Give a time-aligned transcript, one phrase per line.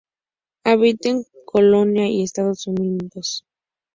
[0.63, 3.45] Habita en Colombia y Estados Unidos.